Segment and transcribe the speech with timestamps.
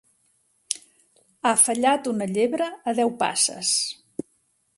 [1.49, 3.77] Ha fallat una llebre a deu passes.